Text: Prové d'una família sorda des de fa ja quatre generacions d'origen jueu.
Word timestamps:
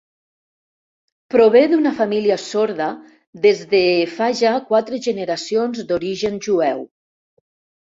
Prové 1.35 1.61
d'una 1.73 1.91
família 1.99 2.39
sorda 2.45 2.89
des 3.47 3.63
de 3.77 3.85
fa 4.17 4.33
ja 4.43 4.57
quatre 4.75 5.05
generacions 5.11 5.89
d'origen 5.93 6.47
jueu. 6.51 6.89